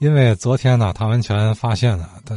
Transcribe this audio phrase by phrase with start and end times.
[0.00, 2.34] 因为昨天呢，唐文全发现了，他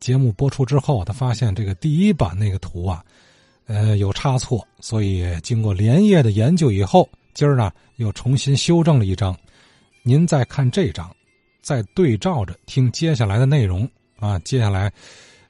[0.00, 3.04] 节目播出之后，他发现这个第一版那个图啊，
[3.66, 9.36] 呃，有差错，所以经过连夜的研究以后，今儿呢又重新修正了一张。
[10.02, 11.14] 您再看这张，
[11.60, 13.86] 再对照着听接下来的内容
[14.18, 14.90] 啊，接下来，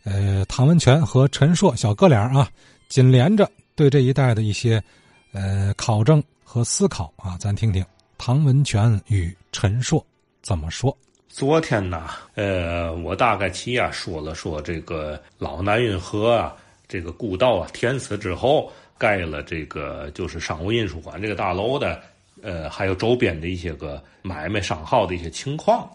[0.02, 2.50] 呃，唐文全和陈硕小哥俩啊，
[2.88, 4.82] 紧连着对这一代的一些
[5.30, 7.86] 呃考证和思考啊，咱听听
[8.18, 10.04] 唐文全与陈硕
[10.42, 10.96] 怎么说。
[11.36, 16.56] 昨天呢，呃，我大概齐啊说了说这个老南运河啊，
[16.88, 22.00] 这个故道啊填死之后盖了这个就是商务印书馆这个大楼的，
[22.40, 25.86] 呃，还有周边的一些个买卖商号的一些情况，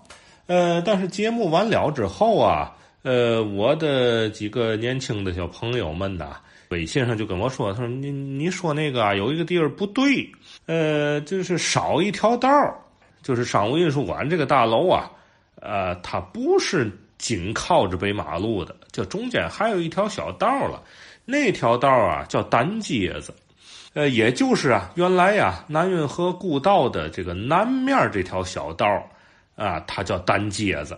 [0.46, 6.38] 呃，但是节目完了之后啊，呃，我的几个年轻的小朋友们呐，
[6.70, 10.32] 微信上就跟我说，他说你你说那个啊有一个地儿不对，
[10.68, 12.48] 呃，就是少一条道
[13.24, 15.12] 就是商务印书馆这个大楼啊。
[15.62, 20.82] 呃，它不是紧靠着北马路的，这中间还有一条小道了。
[21.24, 23.34] 那条道啊叫单街子，
[23.94, 28.86] 呃，也就是啊，原来呀南运河故道的这个南面这条小道
[29.56, 30.98] 啊，它叫单街子。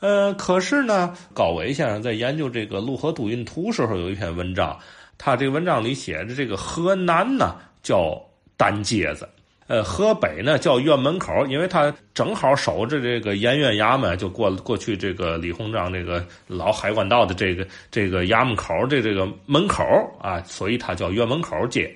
[0.00, 4.78] 呃，可是呢，高伟先生在研究这个陆河都运图时候有一篇文章，
[5.18, 8.18] 他这文章里写着这个河南呢叫
[8.56, 9.28] 单街子。
[9.70, 19.84] 呃，河北呢叫院门口，因为他正好守着这个盐院衙门，就过过去这个李鸿章这个老海关道的这个这个衙门口的这个门口
[20.20, 21.88] 啊，所以它叫院门口街。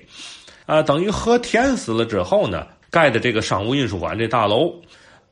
[0.65, 4.73] 啊，等于和田死了之后呢，盖的这个商务印书馆这大楼。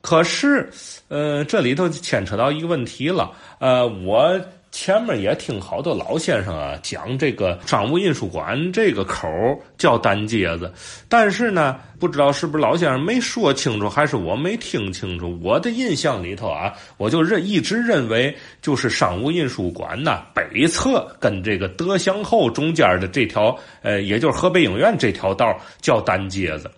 [0.02, 0.70] 可是，
[1.08, 4.38] 呃，这里头牵扯到一个问题了，呃，我。
[4.74, 9.30] 前面也听好多老先生啊讲这个商务印书馆这个口
[9.78, 10.74] 叫单街子，
[11.08, 15.40] 但是呢，不知道是不是老先生没说清楚，还是我没听清楚。
[15.44, 26.70] 我的印象里头啊，我就认一直认为就是商务印书馆呐，北侧跟这个德祥后中间的这条，呃，也就是河北影院这条道叫单街子。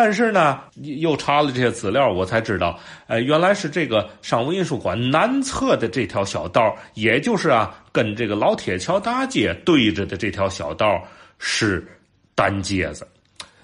[0.00, 2.78] 但是呢，又查了这些资料，我才知道，
[3.08, 11.02] 呃，原来是这个商务印书馆南侧的这条小道，也就是啊，跟这个老铁桥大街对着的这条小道
[11.40, 11.84] 是
[12.36, 13.04] 单街子，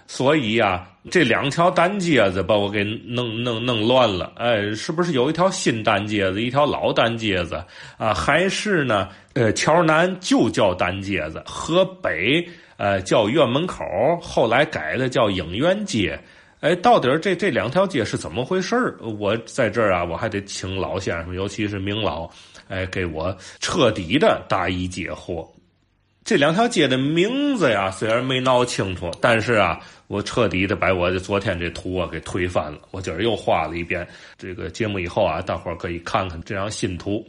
[0.08, 7.64] 所以呀，这两条单街子把我给弄弄弄乱了，哎，是不是有一条新单街子，一条老单街子
[7.96, 8.12] 啊？
[8.12, 9.08] 还是呢？
[9.34, 12.44] 呃，桥南就叫单街子，河北。
[12.76, 13.84] 呃，叫院门口，
[14.20, 16.18] 后来改了叫影院街。
[16.60, 22.28] 哎，到底这这两条街是怎么回事我在这儿啊，我还得请老先生，尤其是明老，
[22.68, 25.46] 哎，给我彻底的答疑解惑。
[26.24, 32.78] 这两条街的名字呀，虽然没闹清楚，但是啊，我彻底的把我的昨天这图啊给推翻了。
[32.92, 34.08] 我今儿又画了一遍
[34.38, 37.22] 这个节目以后啊，大伙儿可以看看这张新图。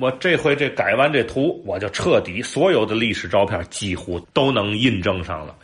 [0.00, 5.54] 我这回这改完这图，我就彻底所有的历史照片几乎都能印证上了，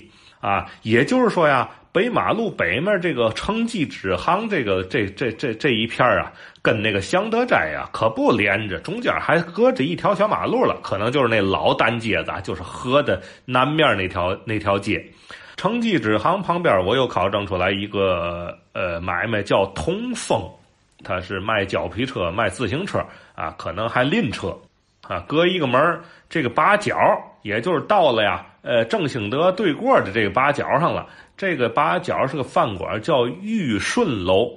[0.40, 15.04] 啊，也就是说呀，北马路北面这个城际支行这个这这这这一片啊，跟那个祥德斋呀可不连着，中间还隔着一条小马路了，可能就是那老单街子，就是河的南面那条那条街。
[15.56, 20.42] 城际支行旁边，我又考证出来一个呃买卖叫通风。
[21.04, 22.98] 他是卖胶皮车、卖自行车
[23.38, 24.48] 啊，可能还赁车
[25.02, 25.20] 啊。
[25.28, 26.96] 隔一个门这个八角，
[27.42, 31.06] 也就是到了呀，呃，正兴德对过的这个八角上了。
[31.36, 34.50] 这个八角是个饭馆，叫玉顺楼。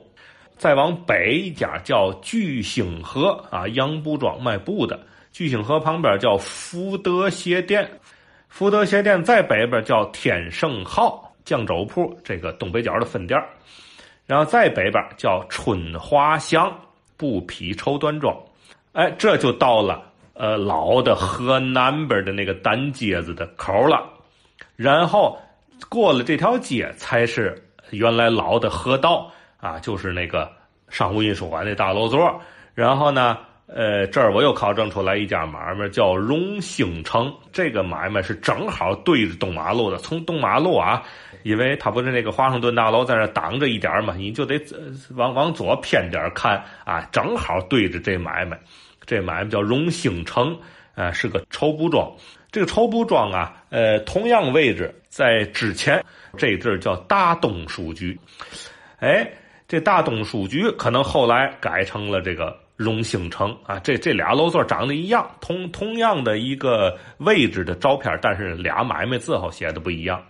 [0.58, 5.00] 再往北一家叫聚兴河啊，洋布庄卖布的。
[5.32, 7.88] 聚兴河旁边叫福德鞋店，
[8.48, 13.40] 福德鞋店在北边叫天盛号酱肘铺，这个东北角的分店。
[14.26, 16.72] 然后再北边叫春华祥
[17.18, 18.36] 布匹绸缎庄，
[18.94, 20.04] 哎，这就到了
[20.34, 24.04] 呃老的河南边的那个单街子的口了。
[24.76, 25.40] 然后
[25.90, 30.52] 过了这条街，才是原来老的河道啊，就是那个
[30.90, 32.42] 商务印书馆那大楼座。
[32.74, 33.38] 然后呢，
[33.74, 41.02] 呃，这儿我又考证出来一家买卖叫荣兴城，这个买卖是正好对着东马路的，从东马路啊。
[41.44, 44.62] 因为它不是那个华盛顿大楼在那挡着一点嘛，你就得
[45.16, 48.60] 往往左偏点看啊，正好对着这买卖。
[49.08, 50.56] 这买卖叫荣兴城，
[50.94, 52.12] 啊，是个绸布庄。
[52.52, 56.04] 这个绸布庄啊，呃，同样位置在之前
[56.38, 58.20] 这地儿叫大东书局。
[59.00, 59.28] 哎，
[59.68, 63.80] 这大东书局可能后来改成了这个荣兴城啊。
[63.80, 70.22] 这这俩楼座长得一样，同同样的一个位置的照片，但是俩买卖字号写的不一样。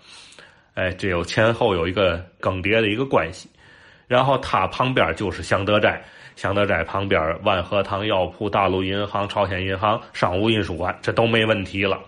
[0.74, 3.50] 哎，这有前后有一个更迭的一个关系，
[4.08, 6.02] 然后它旁边就是祥德斋，
[6.36, 12.00] 祥德斋旁边万和堂药铺、大陆银行、朝鲜银行、商务印书馆，这都没问题了。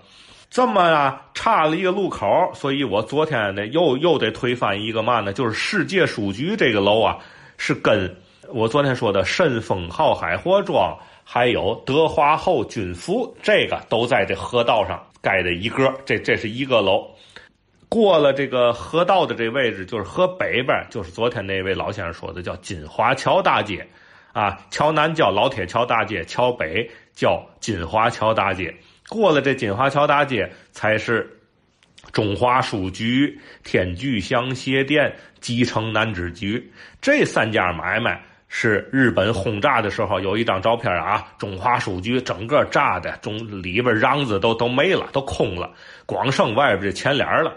[0.49, 5.33] 这么啊，差了一个路口，所以我昨天呢又又得推翻一个嘛呢？
[5.33, 7.17] 就是世界书局这个楼啊，
[7.57, 8.15] 是跟
[8.49, 17.09] 我昨天说的顺丰号海货庄还有德华后军服这个都在这河道上盖的一个，这这是一个楼。
[17.87, 23.87] 过了这个河道的这位置，就是河北边，就是昨天那位老先生说的叫金华桥大街，
[24.33, 28.73] 啊，桥南叫老铁桥大街，桥北叫金华桥大街。
[29.07, 31.39] 过了这金华桥大街，才是
[32.11, 38.21] 中华书局、天聚香鞋店、吉城南纸局这三家买卖。
[38.55, 45.71] 是日本轰炸的时候有一张照片啊，中华书局整个炸的，中里边瓤子都都没了，都空了，
[46.05, 47.51] 光剩外边这前帘了。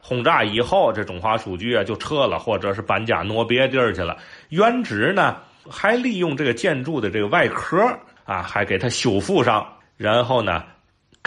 [0.00, 4.16] 轰炸以后，这中华书局啊就撤了，或者是搬家挪别地儿去了。
[4.48, 5.36] 原址呢
[5.68, 7.76] 还利用这个建筑的这个外壳
[8.24, 10.64] 啊，还给它修复上，然后呢。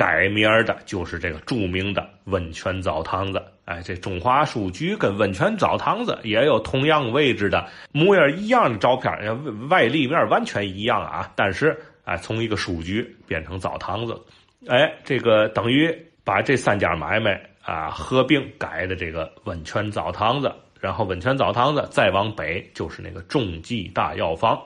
[0.01, 3.39] 改名的就是这个著名的温泉澡堂子。
[3.65, 11.31] 哎，这中华书局跟温泉澡堂子也有同样位置的模样一样的照片，外立面完全一样啊。
[11.35, 14.19] 但是，哎，从一个书局变成澡堂子，
[14.67, 20.51] 哎，这个等于把这三家买卖啊合并改的这个温泉澡堂子。
[20.79, 24.59] 然后，温泉澡堂子再往北就是那个中济大药房。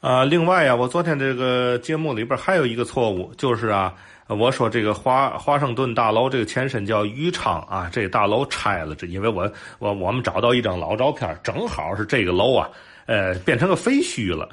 [0.00, 3.94] 啊，另外呀，我昨天这个节目里边还有一个错误，就是啊。
[4.28, 12.70] 我说这个华华盛顿大楼这个前身叫余昌啊，这大楼拆了，这因为我我我们找到一张老照片，正好是这个楼啊，
[13.06, 14.48] 呃，变成个废墟了，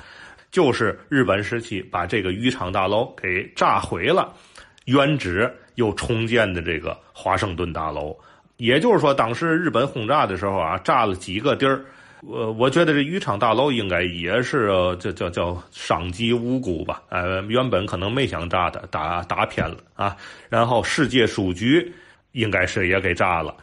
[0.51, 4.33] 就是日本时期把这个余昌大楼给炸毁了，
[4.85, 8.17] 原址又重建的这个华盛顿大楼，
[8.57, 11.85] 也就是说，当时日本轰炸的时候啊，炸了几个地儿。
[12.21, 14.67] 我我觉得这余昌大楼应该也是
[14.99, 17.01] 叫叫叫伤及无辜吧？
[17.09, 20.15] 呃，原本可能没想炸的，打打偏了啊。
[20.49, 21.93] 然后世界书局
[22.33, 23.55] 应该是也给炸了，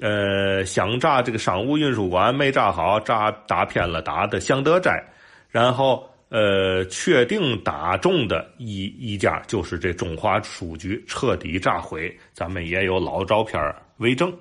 [0.00, 5.02] 呃，想炸这个商务印书馆没炸好，炸打偏了，打的祥德斋。
[5.48, 14.32] 然后呃，确定打中的一一家就是这中华书局彻底炸毁，咱们也有老照片为证。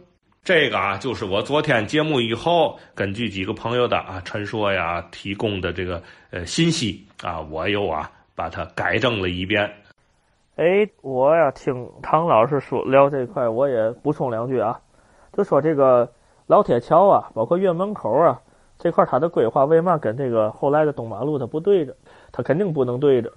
[0.44, 9.72] 这个啊，就是我昨天节目以后，根据几个朋友的啊陈说呀提供的这个呃信息啊，我又啊把它改正了一遍。
[10.58, 14.78] 哎，我呀听唐老师说聊这块，我也补充两句啊，
[15.32, 16.12] 就说这个
[16.46, 18.42] 老铁桥啊，包括院门口啊
[18.78, 21.96] 这块，它的规划为嘛跟这个后来的东马路它不对着？
[22.34, 23.32] 它肯定不能对着。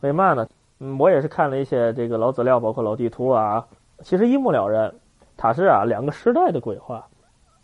[0.00, 0.48] 为嘛呢？
[0.80, 3.64] 嗯，我也是看了一些这个老资料，包括老地图啊，
[4.02, 4.92] 其实一目了然。
[5.42, 7.06] 它是啊，两个时代的规划。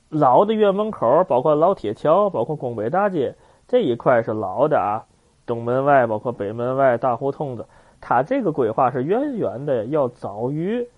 [0.09, 3.35] 老的院门口，包括老铁桥，包括宫北大街
[3.69, 5.05] 这一块是老的啊。
[5.45, 7.67] 东门外，包括北门外大胡同子，
[8.01, 10.89] 它这个规划是远远的要早于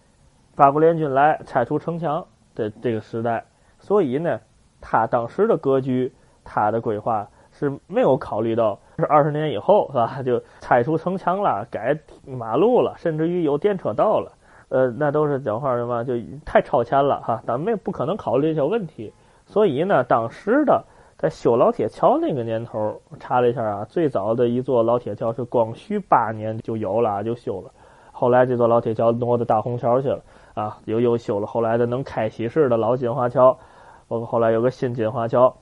[0.55, 3.45] 八国联军来拆除城墙的这个时代。
[3.81, 4.39] 所以呢，
[4.81, 6.13] 他当时的格局，
[6.45, 10.23] 他的规划是没有考虑到是二十年以后是吧？
[10.23, 14.31] 就拆除城墙了，改马路了，甚至于有电车道了。
[14.69, 19.13] 呃，那都是讲话什么，就太超前了哈，咱们也不可能考虑这些问题。
[19.47, 20.85] 所以呢，当时的
[21.17, 27.71] 在修老铁桥那个年头，查了一下啊，最早的一座老铁桥是光绪八年就有了，就修了。
[28.13, 30.21] 后来这座老铁桥挪到大虹桥去了
[30.53, 33.59] 啊，又又修了后来的能开西式的老金华桥，
[34.07, 35.57] 包括后来有个新金华桥，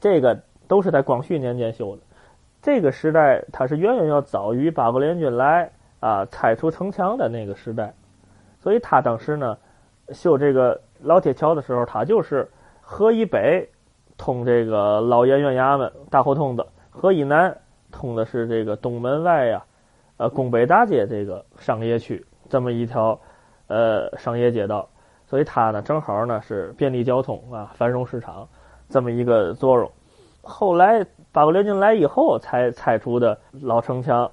[0.00, 2.02] 这个都是在光绪年间修的。
[2.60, 7.94] 这个时代它是远远要早于八国联军来啊拆除城墙的那个时代。
[8.62, 9.58] 所以他当时呢，
[10.10, 12.48] 修这个老铁桥的时候，他就是
[12.80, 13.68] 河以北
[14.16, 17.58] 通这个老盐院衙门大胡同子，河以南
[17.90, 19.64] 通的是这个东门外呀，
[20.16, 23.18] 呃宫北大街这个商业区这么一条
[23.66, 24.88] 呃商业街道，
[25.26, 28.48] 所以它呢正好呢是便利交通啊繁荣市场
[28.88, 29.90] 这么一个作用。
[30.40, 34.30] 后来八国联军来以后才拆除的老城墙。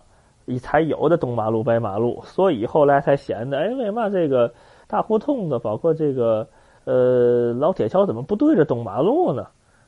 [0.50, 4.52] 你才有的东马路、北马路，所以后来才显得，哎，为嘛这个
[4.88, 6.48] 大胡同子，包括这个
[6.86, 9.46] 呃老铁桥，怎么不对着东马路呢？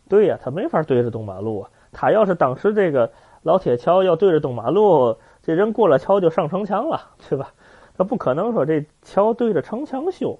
[0.07, 1.69] 对呀，他没法对着东马路啊。
[1.91, 3.09] 他要是当时这个
[3.41, 7.51] 老铁桥要对着东马路，这人过了桥就上城墙了，对吧？
[7.97, 10.37] 他不可能说这桥对着城墙修。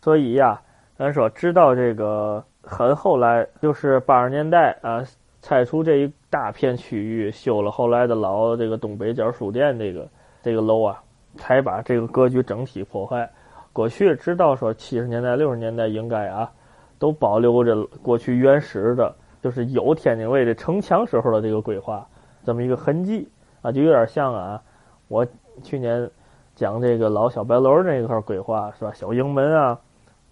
[0.00, 0.62] 所以呀，
[0.96, 5.04] 咱说直到这个很后来，就是八十年代啊。
[5.42, 10.08] 拆除这一大片区域，修了后来的老这个东北角书店这个
[10.42, 11.02] 这个楼啊，
[11.36, 13.28] 才把这个格局整体破坏。
[13.72, 16.50] 过去直到说七十年代、六十年代，应该啊，
[16.98, 22.06] 都保留着过去原始的，就是有天津卫的城墙时候的这个规划。
[22.44, 23.28] 这么一个痕迹
[23.62, 24.62] 啊，就有点像啊，
[25.08, 25.26] 我
[25.62, 26.10] 去年
[26.54, 28.92] 讲这个老小白楼那一块规划是吧？
[28.92, 29.78] 小营门啊，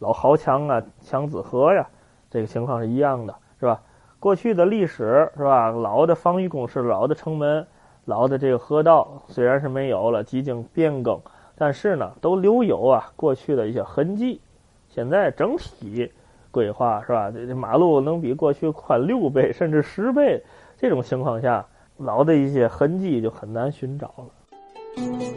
[0.00, 1.86] 老壕墙啊，墙子河呀，
[2.30, 3.80] 这个情况是一样的，是吧？
[4.20, 5.70] 过去的历史是吧？
[5.70, 7.64] 老的防御工事，老的城门，
[8.04, 11.20] 老的这个河道，虽然是没有了，几经变更，
[11.56, 14.40] 但是呢，都留有啊过去的一些痕迹。
[14.88, 16.10] 现在整体
[16.50, 17.30] 规划是吧？
[17.30, 20.42] 这这马路能比过去宽六倍甚至十倍，
[20.76, 21.64] 这种情况下，
[21.98, 25.27] 老的一些痕迹就很难寻找了。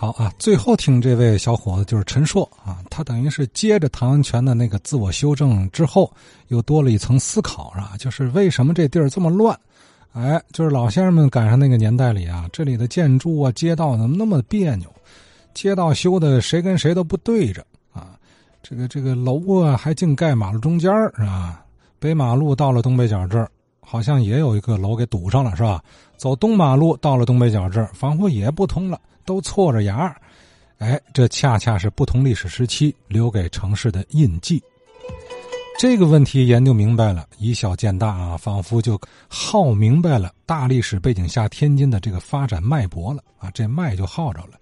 [0.00, 6.08] 好啊，最后听这位小伙子就是陈硕啊，他等于是接着唐文全的那个自我修正之后，
[6.46, 7.96] 又多了一层思考，是吧？
[7.98, 9.58] 就是为什么这地儿这么乱？
[10.12, 14.88] 哎，就是老先生们赶上那个年代里啊，这里的建筑啊、街道怎么那么别扭？
[15.52, 18.10] 街道修的谁跟谁都不对着啊！
[18.62, 21.64] 这个这个楼啊，还净盖马路中间是吧？
[21.98, 23.50] 北马路到了东北角这儿，
[23.80, 25.82] 好像也有一个楼给堵上了，是吧？
[26.16, 30.16] 走东马路到了东北角这儿，仿佛也不通了，都错着牙儿
[30.78, 34.62] 哎，这恰恰是不同历史时期留给城市的印记。
[35.78, 44.52] 这个问题研究明白了，以小见大啊，仿佛就耗明白了大历史背景下天津的这个发展脉搏了啊，这脉就耗着了。